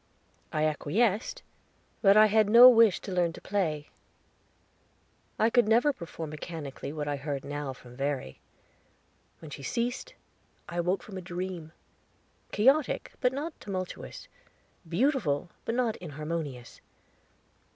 [0.51, 1.43] I acquiesced,
[2.01, 3.89] but I had no wish to learn to play.
[5.37, 8.39] I could never perform mechanically what I heard now from Verry.
[9.41, 10.15] When she ceased,
[10.67, 11.71] I woke from a dream,
[12.51, 14.27] chaotic, but not tumultuous,
[14.89, 16.81] beautiful, but inharmonious.